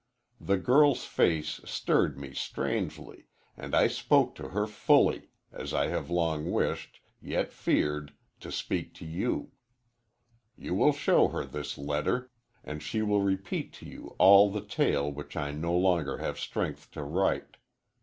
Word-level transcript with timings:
The 0.39 0.57
girl's 0.57 1.05
face 1.05 1.61
stirred 1.63 2.17
me 2.17 2.33
strangely, 2.33 3.27
and 3.55 3.75
I 3.75 3.85
spoke 3.85 4.33
to 4.33 4.49
her 4.49 4.65
fully, 4.65 5.29
as 5.51 5.75
I 5.75 5.89
have 5.89 6.09
long 6.09 6.51
wished, 6.51 7.01
yet 7.21 7.53
feared, 7.53 8.13
to 8.39 8.51
speak 8.51 8.95
to 8.95 9.05
you. 9.05 9.51
You 10.57 10.73
will 10.73 10.91
show 10.93 11.27
her 11.27 11.45
this 11.45 11.77
letter, 11.77 12.31
and 12.63 12.81
she 12.81 13.03
will 13.03 13.21
repeat 13.21 13.73
to 13.73 13.85
you 13.85 14.15
all 14.17 14.49
the 14.49 14.65
tale 14.65 15.11
which 15.11 15.37
I 15.37 15.51
no 15.51 15.75
longer 15.77 16.17
have 16.17 16.39
strength 16.39 16.89
to 16.93 17.03
write. 17.03 17.57